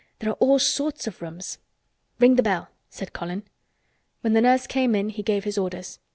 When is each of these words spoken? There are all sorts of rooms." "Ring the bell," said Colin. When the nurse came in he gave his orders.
There 0.17 0.31
are 0.31 0.35
all 0.39 0.57
sorts 0.57 1.05
of 1.05 1.21
rooms." 1.21 1.59
"Ring 2.17 2.35
the 2.35 2.41
bell," 2.41 2.69
said 2.89 3.13
Colin. 3.13 3.43
When 4.21 4.33
the 4.33 4.41
nurse 4.41 4.65
came 4.65 4.95
in 4.95 5.09
he 5.09 5.21
gave 5.21 5.43
his 5.43 5.59
orders. 5.59 5.99